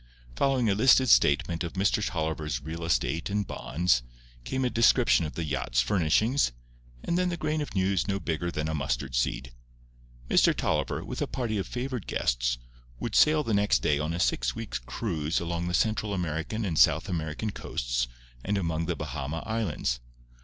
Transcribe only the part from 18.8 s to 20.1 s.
the Bahama Islands.